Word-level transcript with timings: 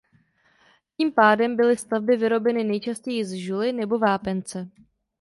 Tím 0.97 1.11
pádem 1.11 1.55
byly 1.55 1.77
stavby 1.77 2.17
vyrobeny 2.17 2.63
nejčastěji 2.63 3.25
z 3.25 3.31
žuly 3.33 3.73
nebo 3.73 3.99
vápence. 3.99 4.69